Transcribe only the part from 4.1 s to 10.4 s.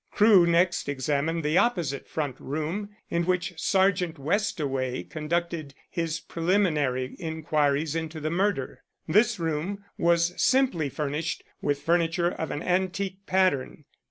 Westaway conducted his preliminary inquiries into the murder. This room was